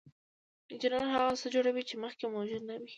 [0.71, 2.87] انجینر هغه څه جوړوي چې مخکې موجود نه وو.